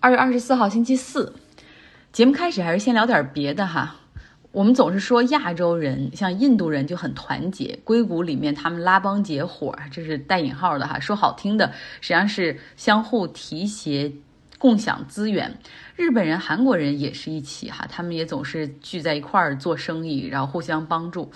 [0.00, 1.34] 二月二十四号星期四，
[2.12, 3.96] 节目开始还是先聊点别的哈。
[4.52, 11.00] 我们总是说亚洲人像印度人就很团结，硅谷里面他们拉帮结伙，这是带引号的哈。
[11.00, 14.12] 说好听的实际上是相互提携、
[14.56, 15.58] 共享资源。
[15.96, 21.32] 日本人、韩国人也是一起哈，他们也总是聚在一块儿做生意，然后互相帮助。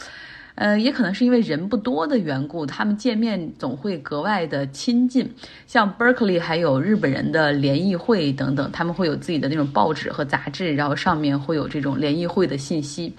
[0.54, 5.28] 呃，也可能是因为人不多的缘故，他们见面总会格外的亲近。
[5.66, 13.14] 像 Berkeley 还有日本人的联谊会等等，他们会有自己的那种报纸和杂志，然后上面会有这种联谊会的信息。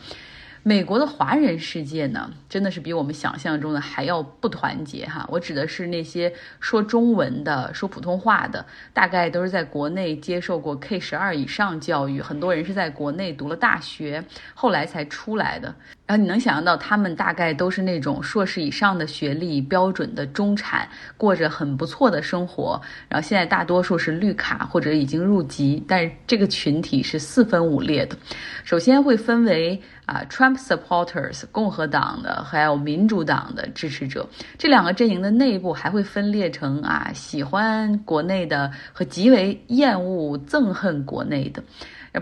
[0.65, 5.27] 美国的华人世界呢，真的是比我们想象中的还要不团结哈。
[5.29, 15.75] 我指的是那些说中文的、说普通话的，大概都是在国内接受过 K 十二以上教育，很多人是在国内读了大学，后来才出来的。
[16.05, 22.79] 然后你能想象到，他们大概都是那种硕士以上的学历，标准的中产，过着很不错的生活。
[23.09, 28.15] 然后现在大多数是绿卡或者已经入籍，但是这个群体是四分五裂的。
[28.63, 34.27] 首先会分为啊，Trump supporters 共和党的，还有民主党的支持者。
[34.57, 41.63] 这两个阵营的内部还会分裂成啊，喜欢国内的和极为厌恶、憎恨国内的。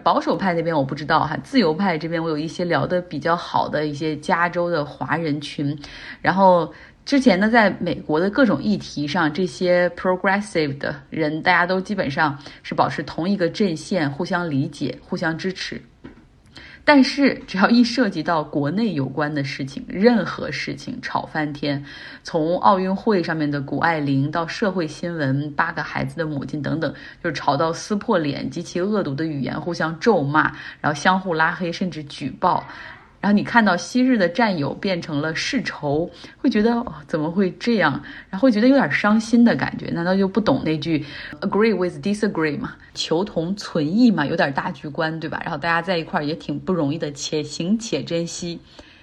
[0.04, 5.78] 保守派那边我不知道哈，自由派这边我有一些聊得比较好的一些加州的华人群，
[6.22, 6.72] 然后
[7.04, 15.82] 之前呢，在美国的各种议题上，这些 progressive 的人，大家都基本上是保持同一个阵线，互相理解，互相支持。
[16.84, 21.86] 但是，只要一涉及到国内有关的事情，任何事情吵翻天，
[22.24, 26.92] 从奥运会上面的谷爱凌到社会新闻，八个孩子的母亲等等，
[27.24, 32.66] 就是吵到撕破脸，极其恶毒的语言，互相咒骂，然后相互拉黑，甚至举报。
[33.22, 38.02] 然后你看到昔日的战友变成了世仇，会觉得怎么会这样？
[38.30, 39.86] 然后会觉得有点伤心的感觉。
[39.92, 41.06] 难道就不懂那句
[41.42, 42.76] “agree with disagree” 吗？
[42.96, 45.40] 求同存异嘛，有点大局观，对吧？
[45.44, 48.60] 然后大家在一块儿也挺不容易的，且行且珍惜。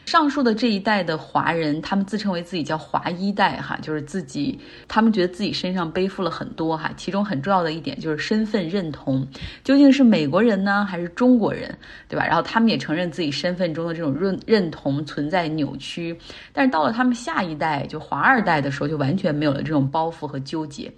[0.09, 4.59] 上述的这一代的华人，他们自称为自己叫华一代，哈，就是自己，
[4.89, 9.29] 他们觉得自己身上背负了很多，哈，其中很重要的一点就是身份认同，
[9.63, 11.77] 究竟是美国人呢，还是中国人，
[12.09, 12.25] 对吧？
[12.25, 16.19] 然后他们也承认自己身份中的这种认认同存在扭曲，
[16.55, 20.91] 但是到了他们下一代，就华二代的时候，就完全没有了这种包袱和纠结。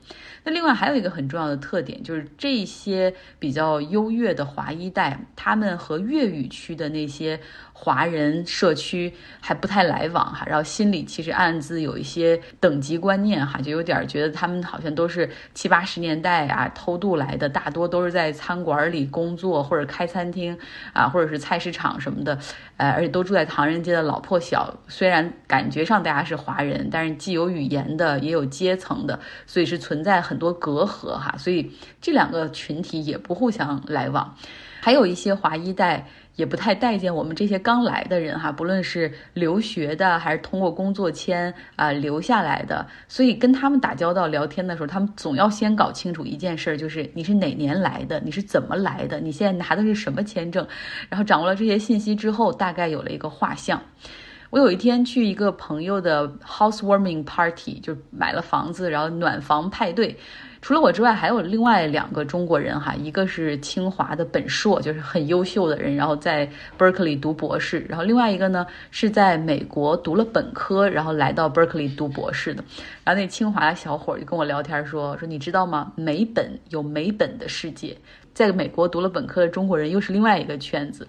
[0.45, 7.39] 那另外还有一个很重要的特点，就是这些比较优越的华一代，他们和粤语区的那些
[7.73, 9.00] 华人社区
[9.41, 20.57] 还不太来往哈，然后心里其实暗自有一些等级观念哈，就有点觉得他们好像都是七八十年代啊偷渡来的，大多都是在餐馆里工作或者开餐厅
[20.93, 22.39] 啊，或者是菜市场什么的，
[22.77, 24.73] 呃，而且都住在唐人街的老破小。
[24.89, 30.21] 虽然感觉上大家是华人，但是既有语言的，也有阶层的，所以是存在。
[30.21, 34.37] 很多隔阂哈，所以这两个群体也不互相来往，
[34.81, 36.05] 还有一些华一代
[36.37, 50.67] 也不太待见我们这些刚来的人哈，不论是留学的还是通过工作签啊留下来的，所以跟他们打交道聊天的时候，他们总要先搞清楚一件事儿，就是你是哪年来的，你是怎么来的，你现在拿的是什么签证，
[51.11, 53.81] 然后掌握了这些信息之后，大概有了一个画像。
[54.49, 60.17] 我有一天去一个朋友的 housewarming party，就买了房子，然后暖房派对。
[60.63, 66.47] 除了我之外，还有另外两个中国人哈，一个是清华的本硕，就是很优秀的人，然后在
[66.79, 67.85] Berkeley 读博士。
[67.89, 72.63] 然后另外一个呢是在美国读了本科，然后来到 Berkeley 读博士的。
[73.05, 75.93] 然后那清华的小伙就跟我聊天说说，你知道吗？
[75.97, 77.97] 美本有美本的世界，
[78.41, 81.07] 在美国读了本科的中国人又是另外一个圈子。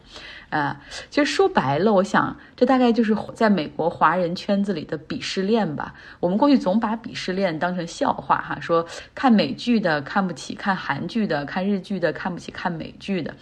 [0.49, 5.95] 啊，其实说白了，我想这大概就是在美国华人圈子里的鄙视链吧。
[6.19, 13.33] 我们过去总把鄙视链当成笑话哈，说看美剧的看不起看韩剧的，看日剧的看不起看美剧的。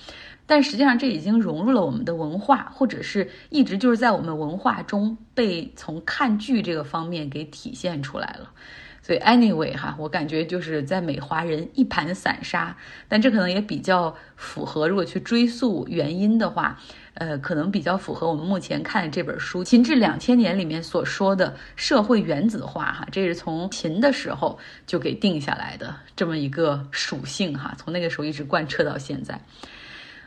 [0.45, 8.51] 但实际上这已经融入了我们的文化，或者是一直就是在我们文化中被从看剧这个方面给体现出来了。
[9.09, 12.77] 所以，anyway 哈，我感觉就是在美华人一盘散沙，
[13.07, 16.79] 但这可能也比较符合，如果去追溯原因的话，
[17.15, 29.41] 呃，可能比较符合我们目前看的这本书《秦至两千年》里面所说的社会原子化哈，这是从秦的时候就给定下来的这么一个属性哈，从那个时候一直贯彻到现在。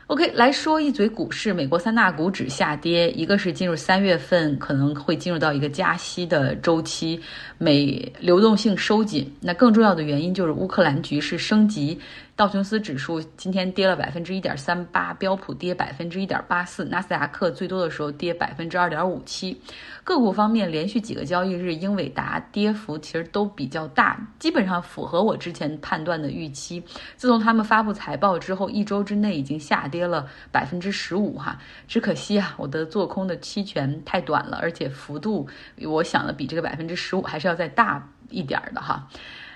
[0.07, 7.17] OK，来说一嘴股市，美国三大股指下跌，一个是进入三月份可能会进入到一个加息的周期，
[7.57, 9.33] 美流动性收紧。
[9.39, 11.97] 那更重要的原因就是乌克兰局势升级，
[12.35, 19.55] 道琼斯指数今天跌了百分之一点三八，标普跌百分之一点八四，纳斯达克最多的时候跌百分之二点五七。
[20.03, 26.83] 个股方面，连续几个交易日，英伟达跌幅其实都比较大，基本上符合我之前判断的预期。
[27.15, 31.59] 自从他们发布财报之后，一周之内已经下跌了百分之十五哈。
[31.87, 35.47] 只可惜啊，我的做空的期权太短了，而且幅度
[35.83, 39.07] 我想的比这个百分之十五还是要再大一点的哈。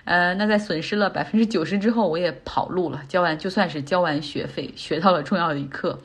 [0.08, 6.00] 呃，那在损失了百分之九十之后，我也跑路了，交完就算是交完学费，学到了重要的一课。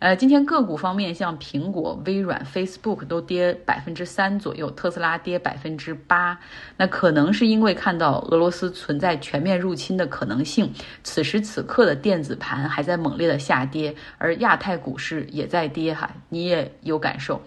[0.00, 6.36] 呃，今天个股方面，像苹果、微软、Facebook 都跌百分之三左右，特斯拉跌百分之八。
[6.76, 10.72] 那可能是因为看到俄罗斯存在全面入侵的可能性，
[11.04, 17.40] 此时此刻的电子盘还在猛烈的下跌，而亚太股市也在跌哈，你也有感受。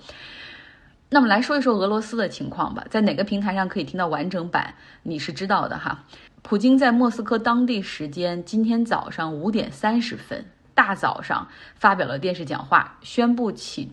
[1.13, 4.73] 那么来说一说俄罗斯的情况吧，在哪个平台上可以听到完整版？
[5.03, 6.05] 你是知道的哈。
[6.41, 13.89] 普京在莫斯科当地时间今天早上五点三十分，大早上发表了电视讲话，宣布启。